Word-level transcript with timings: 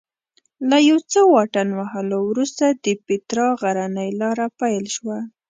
له 0.69 0.77
یو 0.89 0.99
څه 1.11 1.19
واټن 1.33 1.69
وهلو 1.79 2.19
وروسته 2.31 2.65
د 2.69 2.85
پیترا 3.05 3.47
غرنۍ 3.61 4.09
لاره 4.21 4.47
پیل 4.59 4.85
شوه. 4.95 5.17